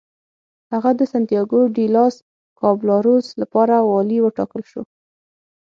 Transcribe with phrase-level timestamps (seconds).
[0.73, 2.15] هغه د سنتیاګو ډي لاس
[2.59, 4.81] کابالروس لپاره والي وټاکل شو.